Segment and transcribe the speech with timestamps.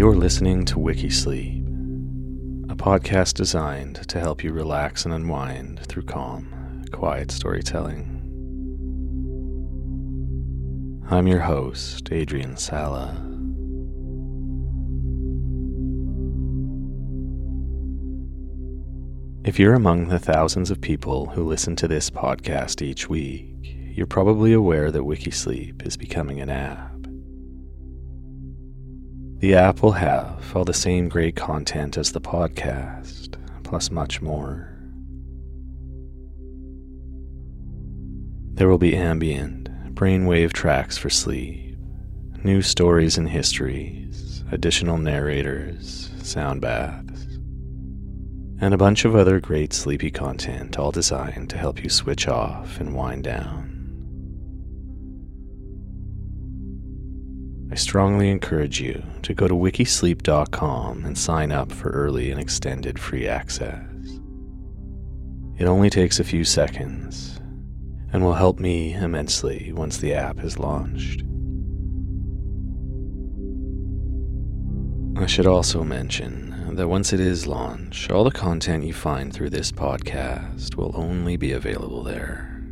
[0.00, 1.60] You're listening to Wikisleep,
[2.70, 8.06] a podcast designed to help you relax and unwind through calm, quiet storytelling.
[11.10, 13.08] I'm your host, Adrian Sala.
[19.44, 24.06] If you're among the thousands of people who listen to this podcast each week, you're
[24.06, 26.89] probably aware that Wikisleep is becoming an app.
[29.40, 34.76] The app will have all the same great content as the podcast, plus much more.
[38.52, 41.78] There will be ambient, brainwave tracks for sleep,
[42.44, 47.24] new stories and histories, additional narrators, sound baths,
[48.60, 52.78] and a bunch of other great sleepy content all designed to help you switch off
[52.78, 53.69] and wind down.
[57.72, 62.98] I strongly encourage you to go to wikisleep.com and sign up for early and extended
[62.98, 63.84] free access.
[65.56, 67.38] It only takes a few seconds
[68.12, 71.22] and will help me immensely once the app is launched.
[75.16, 79.50] I should also mention that once it is launched, all the content you find through
[79.50, 82.64] this podcast will only be available there.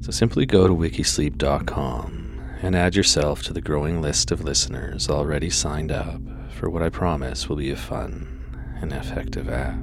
[0.00, 2.19] So simply go to wikisleep.com
[2.62, 6.90] and add yourself to the growing list of listeners already signed up for what I
[6.90, 8.28] promise will be a fun
[8.80, 9.80] and effective app.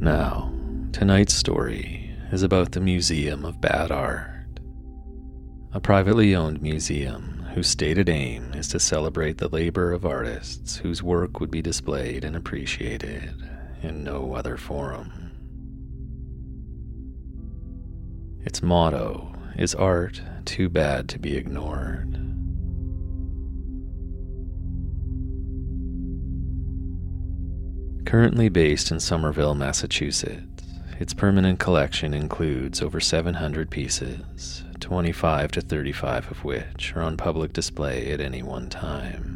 [0.00, 0.50] Now,
[0.92, 4.60] tonight's story is about the Museum of Bad Art,
[5.72, 11.02] a privately owned museum whose stated aim is to celebrate the labor of artists whose
[11.02, 13.34] work would be displayed and appreciated
[13.82, 15.30] in no other forum.
[18.44, 22.14] Its motto is Art Too Bad to Be Ignored.
[28.06, 30.64] Currently based in Somerville, Massachusetts,
[30.98, 37.52] its permanent collection includes over 700 pieces, 25 to 35 of which are on public
[37.52, 39.34] display at any one time.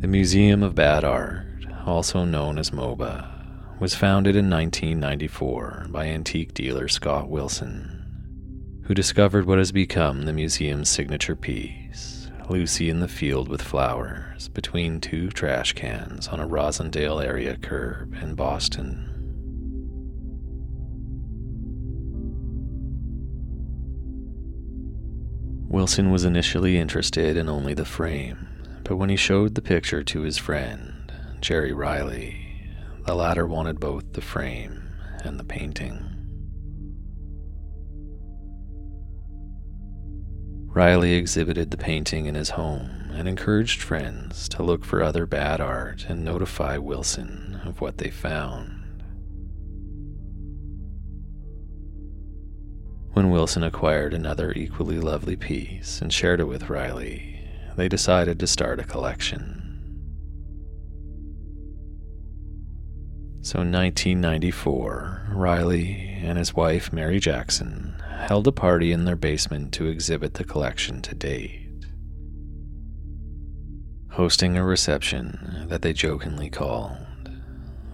[0.00, 1.46] The Museum of Bad Art,
[1.86, 7.96] also known as MOBA, was founded in 1994 by antique dealer Scott Wilson
[8.86, 12.19] who discovered what has become the museum's signature piece
[12.50, 18.12] Lucy in the Field with Flowers between two trash cans on a Roslindale area curb
[18.20, 19.06] in Boston.
[25.68, 28.48] Wilson was initially interested in only the frame,
[28.82, 32.66] but when he showed the picture to his friend, Jerry Reilly,
[33.06, 34.90] the latter wanted both the frame
[35.22, 36.19] and the painting.
[40.72, 45.60] Reilly exhibited the painting in his home and encouraged friends to look for other bad
[45.60, 49.02] art and notify Wilson of what they found.
[53.14, 57.40] When Wilson acquired another equally lovely piece and shared it with Reilly,
[57.76, 59.56] they decided to start a collection.
[63.42, 69.72] So in 1994, Reilly and his wife Mary Jackson held a party in their basement
[69.72, 71.86] to exhibit the collection to date,
[74.12, 76.96] hosting a reception that they jokingly called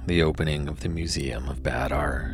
[0.06, 2.32] the opening of the Museum of Bad Art.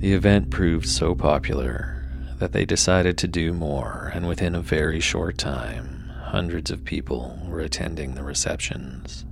[0.00, 2.06] The event proved so popular
[2.38, 7.38] that they decided to do more, and within a very short time, hundreds of people
[7.46, 9.24] were attending the receptions.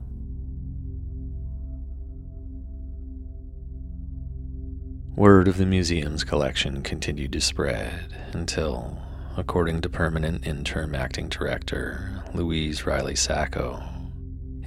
[5.16, 8.98] Word of the museum's collection continued to spread until,
[9.38, 13.82] according to permanent interim acting director Louise Reilly Sacco,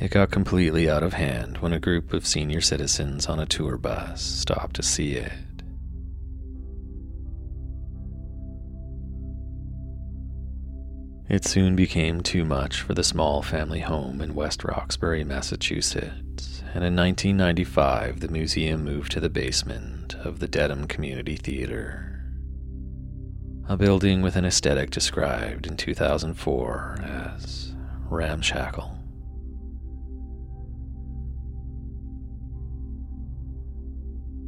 [0.01, 3.77] it got completely out of hand when a group of senior citizens on a tour
[3.77, 5.31] bus stopped to see it.
[11.29, 16.83] It soon became too much for the small family home in West Roxbury, Massachusetts, and
[16.83, 22.24] in 1995 the museum moved to the basement of the Dedham Community Theater,
[23.68, 27.74] a building with an aesthetic described in 2004 as
[28.10, 28.95] ramshackle.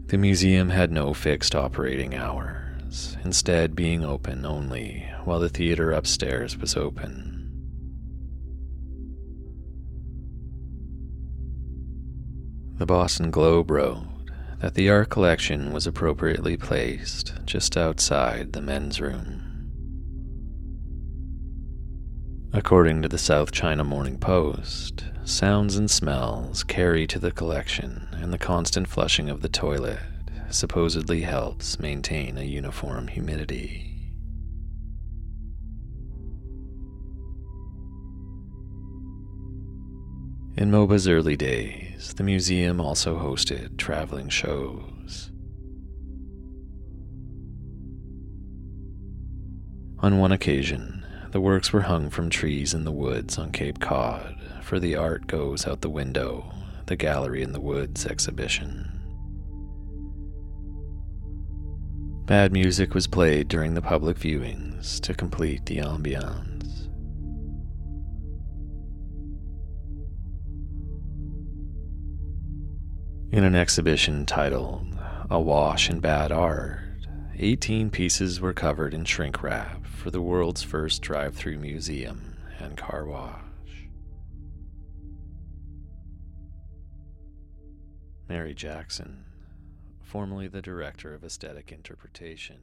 [0.08, 6.58] The museum had no fixed operating hours, instead being open only while the theater upstairs
[6.58, 7.31] was open.
[12.81, 14.07] The Boston Globe wrote
[14.60, 19.69] that the art collection was appropriately placed just outside the men's room.
[22.51, 28.33] According to the South China Morning Post, sounds and smells carry to the collection, and
[28.33, 30.00] the constant flushing of the toilet
[30.50, 33.91] supposedly helps maintain a uniform humidity.
[40.62, 45.31] In MOBA's early days, the museum also hosted traveling shows.
[49.98, 54.40] On one occasion, the works were hung from trees in the woods on Cape Cod
[54.62, 56.54] for the Art Goes Out the Window,
[56.86, 58.88] the Gallery in the Woods exhibition.
[62.28, 66.50] Bad music was played during the public viewings to complete the ambiance.
[73.31, 74.86] In an exhibition titled
[75.30, 76.80] Awash in Bad Art,
[77.38, 82.78] 18 pieces were covered in shrink wrap for the world's first drive through museum and
[82.78, 83.39] car wash.
[88.27, 89.25] Mary Jackson
[90.12, 92.58] formerly the director of aesthetic interpretation,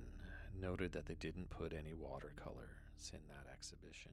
[0.60, 4.12] noted that they didn't put any watercolors in that exhibition.